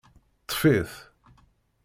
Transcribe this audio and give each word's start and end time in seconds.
Ṭṭef-it! 0.43 0.93